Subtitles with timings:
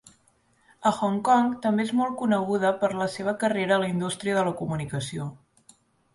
[0.91, 4.49] A Hong Kong també és molt coneguda per la seva carrera a la indústria de
[4.51, 5.31] la comunicació.